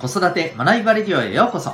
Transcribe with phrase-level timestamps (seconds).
[0.00, 1.72] 子育て学びバレディオへようこそ。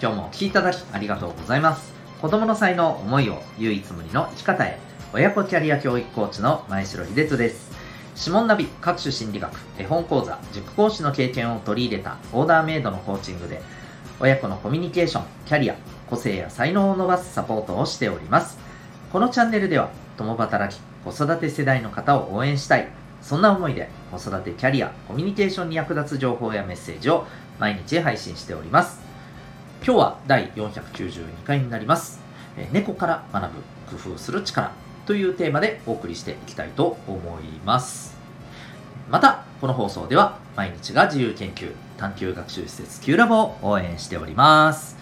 [0.00, 1.92] 今日もお聴きいただきありがとうございます。
[2.22, 4.78] 子供の才能思いを唯一無二の生き方へ。
[5.12, 7.72] 親子キャリア教育コーチの前城秀人です。
[8.16, 13.60] 指紋ナビ各種心理学絵本講座塾講師の経験を取り入れたオーダーメイドのコーチングで
[14.20, 15.74] 親子のコミュニケーションキャリア
[16.08, 18.56] 個性や才能を伸ばすサポートをしております。
[19.12, 22.86] このチャンネルでは共働き子育て世代の方を応援したい。
[23.24, 27.26] そんな思いで子育てキャリアコミュニケーションに役立つ情報やメッセージを
[27.58, 29.00] 毎日配信しております。
[29.82, 32.20] 今日は第492回になります。
[32.70, 34.72] 猫から学ぶ工夫する力
[35.06, 38.14] というテーマでお送りしていきたいと思います。
[39.10, 44.98] またこの放送では毎日が自由研究探究学習施設 Q ラボを応援しております。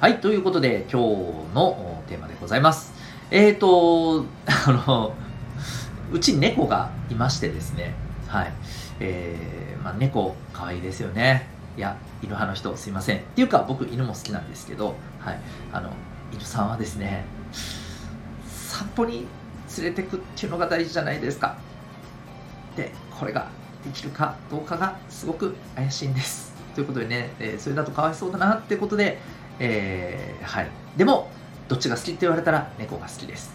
[0.00, 2.94] はいということで今日のテーマでございます。
[3.30, 5.12] えーとあの
[6.12, 7.94] うち猫がいましてですね、
[8.26, 8.52] はい。
[9.00, 11.48] えー、まあ、猫、可愛いですよね。
[11.76, 13.18] いや、犬派の人、すいません。
[13.18, 15.40] っていうか、僕、犬も好きなんですけど、はい。
[15.72, 15.90] あの、
[16.32, 17.24] 犬さんはですね、
[18.46, 19.26] 散歩に
[19.76, 21.56] 連れてくっていうのが大事じゃないですか。
[22.76, 23.48] で、これが
[23.84, 26.52] できるかどうかがすごく怪しいんです。
[26.74, 29.18] ということでね、えー、それだとかわいそうだなってことで、
[29.58, 30.70] えー、はい。
[30.96, 31.30] でも、
[31.68, 33.52] どっちが好きって言われたら猫が好きです。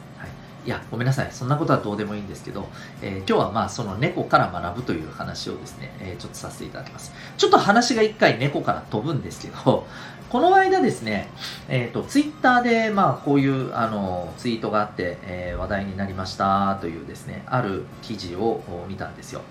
[0.66, 1.31] いや、ごめんなさい。
[1.31, 2.69] そんなことはどうでもいいんですけど、
[3.02, 7.11] えー、今日はまあその猫から学ぶという話をですね、えー、ちょっとさせていただきます。
[7.38, 9.86] ちょっと話が一回猫から飛ぶんですけど、
[10.30, 11.30] この間ですね、
[11.67, 19.41] えっ、ー、と、ツイッターでまあこういうあのツイートがあって、え話題になりましたというですね、ある記事を見たんですよ。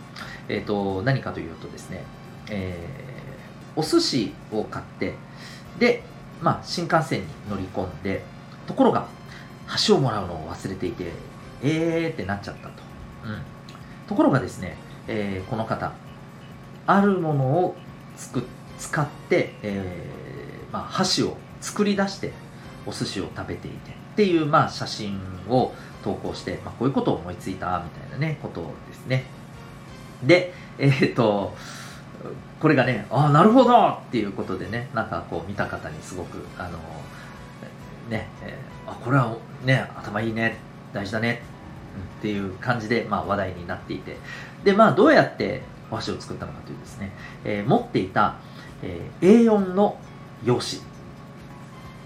[0.49, 2.03] えっ、と、何かというとですね、
[2.49, 2.77] え
[3.77, 5.15] お寿司を買って、
[5.79, 6.03] で、
[6.41, 8.25] まあ新幹線に乗り込んで、
[8.67, 9.07] ところが
[9.87, 11.13] 橋をもらうのを忘れていて、
[11.63, 12.83] えーってなっちゃったと。
[13.25, 13.43] うん、
[14.09, 15.93] ところがですね、えー、この方、
[16.87, 17.77] あるものを
[18.17, 18.45] つく
[18.79, 22.33] 使って、えー、まあ、箸を作り出して
[22.87, 25.73] お寿司を食べていてっていう、まあ、写真を
[26.03, 29.25] 投稿して、まあ、こういうことを思いついたみたいなね、ことですね。
[30.25, 31.55] で、えっ、ー、と、
[32.61, 36.79] これがね、ああ、なるほどっていうことでね、なんかこう見た方にすごく、あの、
[38.09, 40.59] ね、えー、あ、これはね、頭いいね、
[40.93, 41.43] 大事だね、
[42.19, 44.17] っていう感じで、まあ、話題になっていて、
[44.65, 47.13] で、まあ、どうやってお箸を作ったのかというですね、
[47.45, 48.37] えー、持っていた、
[48.83, 49.99] えー、A4 の
[50.45, 50.81] 用紙。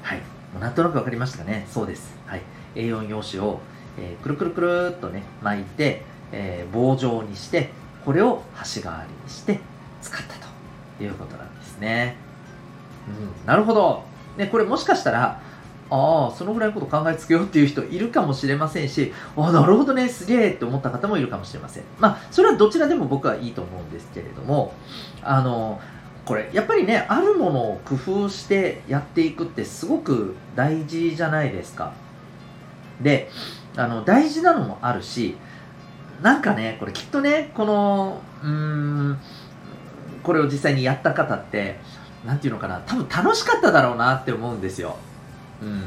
[0.03, 0.23] はい。
[0.61, 2.15] なんとなくわかりましたかねそうです。
[2.27, 2.43] はい。
[2.75, 3.61] A4 用紙を、
[3.99, 7.71] えー、くるくるくるっとね、巻いて、えー、棒状にして、
[8.05, 9.61] これを箸代わりにして
[10.01, 10.35] 使った
[10.99, 12.17] ということなんですね。
[13.09, 14.05] うん、なるほど。
[14.37, 15.41] ね、これもしかしたら、
[15.89, 21.85] ああ、そのぐらいのこと考えつくよっていう人いるかもしれませんし、ああ、なるほどね、すげえって思った方もいるかもしれません。
[21.99, 24.75] まあ、それはどちらでも僕はいいと思うんですけれども、
[25.23, 25.81] あの、
[26.25, 31.93] これ、やっぱりね、あるものを工夫してやっていくってすごく大事じゃないですか。
[33.01, 33.31] で、
[33.77, 35.37] あの、大事なのもあるし、
[36.23, 39.19] なんかね、これきっとね、この、うーん、
[40.25, 41.79] これを実際にやった方って、
[42.27, 44.97] なんていうのかな、多分楽しかっただろうなって思うんですよ。
[45.63, 45.83] うん。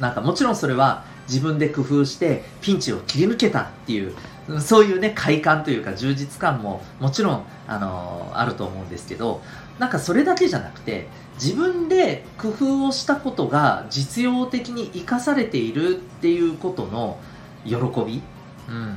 [0.00, 4.14] なんかもちろんそれは自分で工夫してピンチを切り抜けたっていう
[4.60, 9.40] そういうね快感というか充実感ももちろんあのあると思うんですけど
[9.78, 17.18] なんかそれだけじゃなくて自分で工夫をしたことが実用的に生かされているっていうことの
[17.64, 18.22] 喜び、
[18.68, 18.96] うん、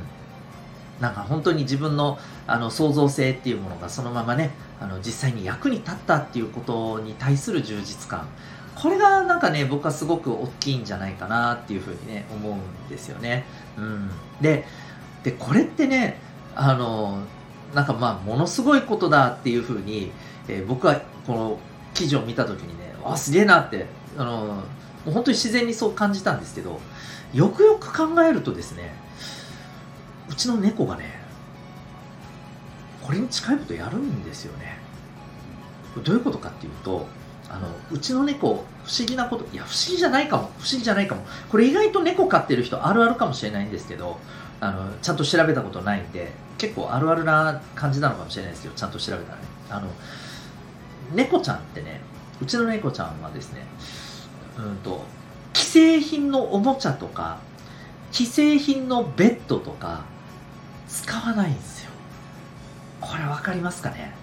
[0.99, 4.51] なんか本当に自分のあの創造性っていうものがそのままね
[4.81, 8.27] あの実際に役に立ったっていうことに対する充実感。
[8.75, 13.45] これがなんかね僕はすごく大きいんじゃないかなっていうふうにね思うんですよね。
[13.77, 14.09] うん、
[14.41, 14.65] で
[15.23, 16.19] でこれってね
[16.55, 17.23] あの
[17.73, 20.11] なんかまあものすごいことだっていうふうに、
[20.47, 21.59] えー、僕はこの
[21.93, 23.85] 記事を見た時にねわあすげえなって
[24.17, 24.63] あのも
[25.07, 26.79] う本当に自然にそう感じたんですけど
[27.33, 28.93] よくよく考えるとですね
[30.29, 31.21] うちの猫がね
[33.01, 34.77] これに近いことやるんですよね
[36.03, 37.05] どういうことかっていうと
[37.49, 41.25] あのうちの猫不思議なこといや不思議じゃないかも不思議じゃないかも。
[41.49, 44.19] これ意外と猫飼ってる人あるあるかもしれないんですけど
[44.59, 49.43] あのちゃんと調べたことないんで結構あるあるな感じなのかもしれないですけどちゃんと調べたらね。
[49.69, 49.87] あの
[51.13, 52.01] 猫ちゃんってね
[52.41, 53.65] うちの猫ちゃんはですね
[54.57, 55.03] うんと
[55.53, 57.39] 既製品のおもちゃとか
[58.11, 60.05] 既製品のベッドとか
[60.87, 61.91] 使わないんですよ。
[63.01, 64.13] これ分かりますかね？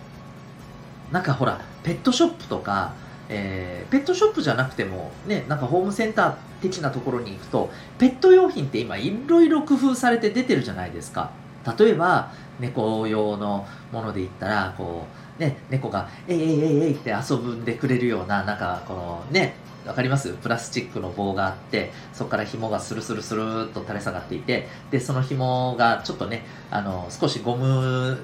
[1.13, 2.95] なんかほらペットショップとか
[3.31, 11.31] えー、ペットショップじゃなくても、ね、なんかホームセンター的なところに行くと、ペット用品って今いろいろ工夫されて出てるじゃないですか。
[11.79, 15.05] 例えば猫用のもので言ったらこ
[15.39, 19.55] う、ね、猫が「えいえいえいえい」って遊んでくれるようななんかこのね
[19.87, 20.35] わかります？
[20.35, 28.19] プラスチックの棒があってそこから紐がスルスルスルっと垂れ下がっていてでその紐がちょっとねあの少しゴム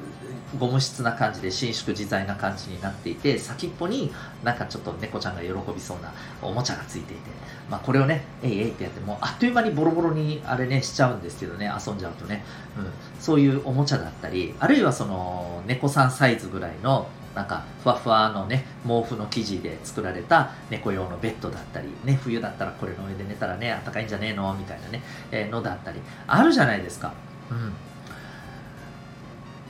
[0.61, 4.12] ゴム質な感じで伸縮自在な感じになっていて先っぽに
[4.44, 7.23] なんかちょっと猫ちゃんが喜びそうなおもちゃがついていて、
[7.69, 12.44] まあ、これをねえいえいってやってもあっという間にボロボロにあれねしちゃうんですけどね遊んじゃうとね、
[12.79, 27.12] うん、そういうおもちゃだったりあるいはその猫さんサイズぐらいのなんかふわふわのね毛布の生地で作られた猫用のベッドだったりね冬だったらこれの上で寝たらねあったかいんじゃねえのみたいなね、えー、のだったりあるじゃないですか。
[27.50, 27.73] うん。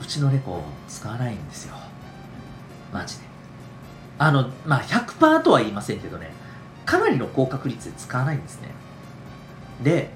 [0.01, 1.75] うちの猫使わないんですよ。
[2.93, 3.25] マジで。
[4.19, 6.31] あのまあ100%とは言いませんけどね
[6.85, 8.69] かなりの高確率で使わないんですね。
[9.83, 10.11] で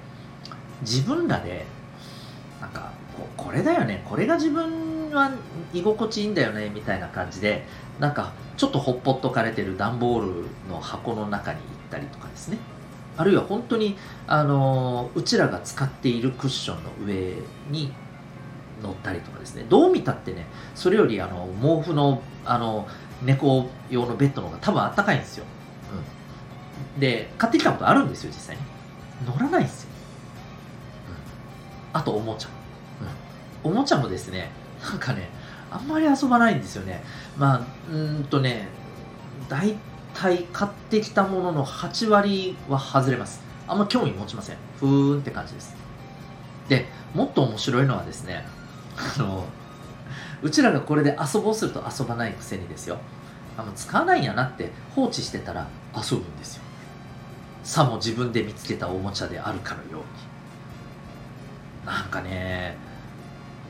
[0.83, 1.65] 自分らで
[2.61, 2.93] なんか
[3.35, 4.05] これだよね。
[4.07, 5.31] これが自分は
[5.73, 7.65] 居心地いいんだよねみたいな感じで
[7.99, 12.57] なんかちょっとほっぽっとかれてる段ボールの箱の中に行ったりとかですね。
[13.17, 17.35] あるいは本当にあのうちらが使っているクッションの上
[17.69, 17.91] に
[18.81, 19.65] 乗ったりとかですね。
[19.69, 22.87] どう見たってねそれよりあの毛布のあの
[23.23, 25.45] 猫用のベッドの方が多分あったかいんですよ、
[26.95, 28.61] うん、で買ってきたことあるんですよ実際に。
[29.25, 29.89] 乗らないんですよ、
[31.93, 32.49] うん、あとおもちゃ、
[33.63, 34.49] うん、おもちゃもですね
[34.83, 35.29] なんかね
[35.69, 37.03] あんまり遊ばないんですよね。
[37.37, 37.61] まあ
[37.91, 38.67] うんとね
[39.47, 39.77] 大
[40.13, 43.41] 体買ってきたものの8割は外れます。
[43.67, 44.57] あんま興味持ちません。
[44.79, 45.75] ふーんって感じです。
[46.67, 48.45] でもっと面白いのはですね
[48.97, 49.45] あの
[50.41, 52.97] うちらがこれで遊ぼうすると遊ばないくせにですよ。
[53.57, 56.63] あの使わないんやなって放置してたら遊ぶんですよ。
[57.63, 60.01] さも自分で見つけたおもちゃであるかのよう
[61.85, 61.85] に。
[61.85, 62.77] なんかね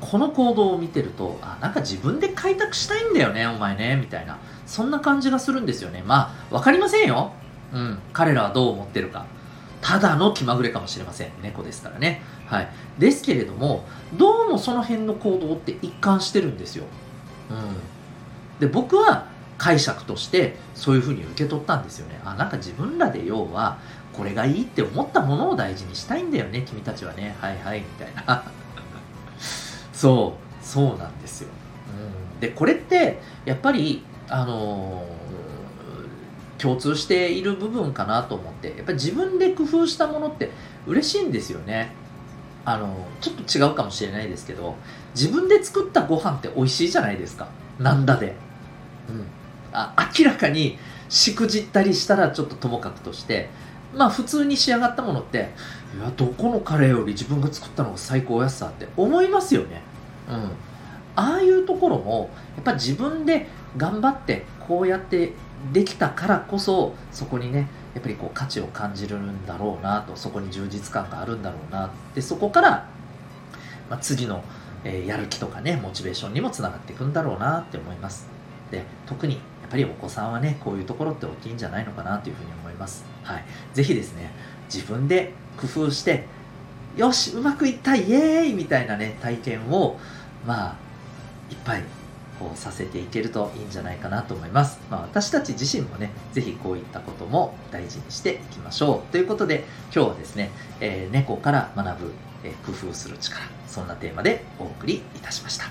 [0.01, 6.03] この行動を見てるとあなんか自分で開拓したいんだよねお前ねみたいなそんな感じがするんですよね。
[6.05, 7.31] まあ分かりませんよ。
[7.73, 9.25] うん彼らはどう思ってるか。
[9.81, 11.31] ただの気まぐれかもしれません。
[11.41, 12.21] 猫ですからね。
[12.45, 12.69] はい。
[12.99, 16.85] ですけれどもどうもその辺の行動って一貫してるんですよ。
[17.49, 17.57] うん。
[18.59, 19.25] で僕は
[19.57, 22.19] 解釈としてそういうふうに受け取ったんですよね。
[22.23, 23.77] あなんか自分らで要は
[24.13, 27.35] これがいいって思ったものを大事にしたいんだよね君たちはね。
[27.39, 28.43] はいはいみたいな。
[30.01, 31.49] そうそうなんですよ、
[32.33, 35.21] うん、でこれってやっぱりあのー
[36.61, 40.51] 共通している部分かなと思ってやっぱり自分で工夫したものって
[40.85, 41.91] 嬉しいんですよね。
[42.63, 44.75] あのちょっと違うかもしれないですけど
[45.15, 47.47] 自分で作ったご飯って美味しいじゃないですか。
[47.79, 48.35] なんだで、
[49.09, 49.25] うん、
[49.73, 50.77] あ明らかに
[51.09, 53.49] しくじったりしたらちょっとともかくとして
[53.95, 55.49] まあ普通に仕上がったものって
[55.97, 59.81] いやどこのカレーより自分が作ったのが最高やさって思いますよね
[60.31, 60.51] うん。
[61.15, 63.47] ああいうところもやっぱ自分で
[63.77, 65.33] 頑張ってこうやって
[65.73, 72.87] できたからこそそこにねやっぱりこう価値を感じるんだろうなとそこに充実感があるんだろうなでそこから、
[73.89, 74.43] まあ、次の、
[74.83, 78.27] えー、やる気とかねモチベーションにもつながっていくんだろうなって思います。
[78.71, 83.05] で特にやっぱりお子さんはねこういうところって大きいんじゃないのかなというふうに思います。
[83.23, 83.45] はい。
[83.73, 84.31] 是非ですね
[84.73, 86.25] 自分で工夫して
[86.95, 89.99] よしうまくいったイエーイみたいなね体験を
[90.45, 90.75] まあ
[91.51, 91.83] いっぱい
[92.41, 94.79] こうさせていけるといいんじゃないかなと思います。
[94.89, 99.11] まあ、私たち自身もね、ぜひこういったことも大事にしていきましょう。
[99.11, 102.11] ということで、今日はですね、えー、猫から学ぶ、
[102.43, 105.65] えー、工夫する力、そんなテーマでお送りいたしました。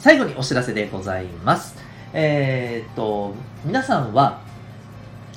[0.00, 1.76] 最後にお知らせでございます。
[2.12, 3.34] えー、っと、
[3.64, 4.40] 皆さんは、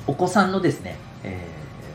[0.08, 1.48] お子さんのですね、え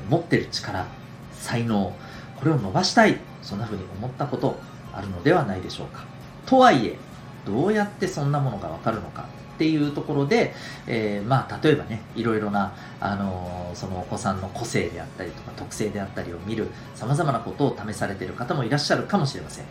[0.08, 0.86] ー、持ってる力、
[1.34, 1.92] 才能、
[2.36, 4.58] これを伸ばしたい、そんな風に思ったこと
[4.94, 6.04] あるのではないでしょうか。
[6.46, 6.96] とはいえ、
[7.44, 10.54] どうやってそんなものがわかるのかっていうところで、
[10.86, 19.66] えー、まあ例えばねいろいろな、あのー、そのお子さんの個性であったりとか特性であったりを見るさまざまなことを試されている方もいらっしゃるかもしれません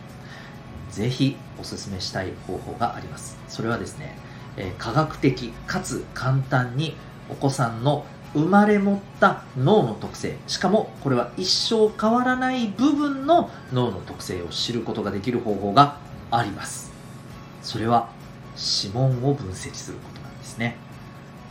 [0.92, 4.16] ぜひお勧めしたい方法がありますそれはですね、
[4.56, 6.94] えー、科学的かつ簡単に
[7.28, 15.96] お子さんの生まれ持った脳の特性しかもこれは一生変わらない部分の脳の特性を知ることができる方法が
[16.30, 16.92] あります。
[17.62, 18.08] それは
[18.56, 20.76] 指紋を分析することなんですね。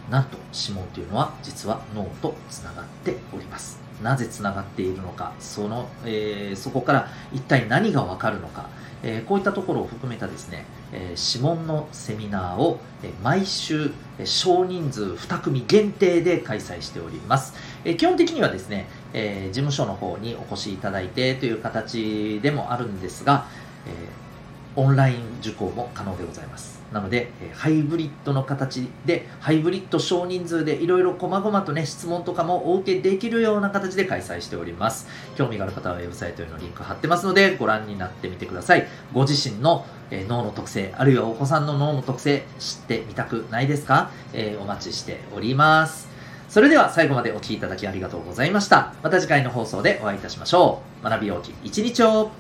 [0.10, 3.80] なんと指紋というのは実は脳とつながっております。
[4.02, 8.70] なぜつながっているのかその、えー、そこから一体何がわかるのか、
[9.04, 17.54] え、こういったところを含めたですね、え、指紋のセミナーを、え毎週、え少人数2組限定で開催しております、
[17.86, 23.46] え基本的にはですね、え事務所の方にお越しいただいてという形でもあるんですが、
[23.86, 24.29] えー、
[24.76, 35.08] オンライン受講も可能でございますなので、えハイブリッドの形で、ハイブリッド少人数でいろいろ細々とね、質問とかもお受けできるような形で開催しております。
[35.36, 38.88] 興味がある方はウェブサイトへのリンク貼ってますので、ご覧になってみてください。
[39.14, 46.10] ご自身の、え脳の特性、あるいはお子さんの脳の特性、知ってみたくないですか、えー、お待ちしております。
[46.50, 48.96] それでは最後までお聴きいただきありがとうございました。
[49.04, 51.04] また次回の放送でお会いいたしましょう。
[51.08, 52.32] 学びようき一日を